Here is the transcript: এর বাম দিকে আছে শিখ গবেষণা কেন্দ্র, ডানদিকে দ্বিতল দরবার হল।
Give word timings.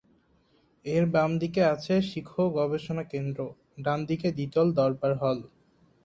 এর 0.85 1.03
বাম 1.13 1.31
দিকে 1.41 1.61
আছে 1.73 1.93
শিখ 2.09 2.27
গবেষণা 2.57 3.03
কেন্দ্র, 3.11 3.39
ডানদিকে 3.77 4.29
দ্বিতল 4.37 4.67
দরবার 4.79 5.11
হল। 5.21 5.39